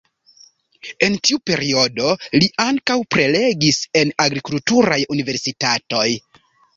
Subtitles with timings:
[1.07, 2.07] En tiu periodo
[2.41, 6.07] li ankaŭ prelegis en agrikulturaj universitatoj.